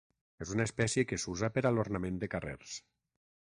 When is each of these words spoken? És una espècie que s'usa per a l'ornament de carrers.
És 0.45 0.53
una 0.53 0.65
espècie 0.69 1.03
que 1.11 1.19
s'usa 1.25 1.51
per 1.59 1.65
a 1.67 1.73
l'ornament 1.75 2.19
de 2.25 2.31
carrers. 2.37 2.75